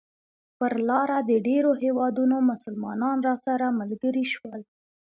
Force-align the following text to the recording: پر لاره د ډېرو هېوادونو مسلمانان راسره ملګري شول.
پر 0.57 0.73
لاره 0.87 1.17
د 1.29 1.31
ډېرو 1.47 1.71
هېوادونو 1.83 2.35
مسلمانان 2.51 3.17
راسره 3.27 3.67
ملګري 3.79 4.25
شول. 4.33 4.61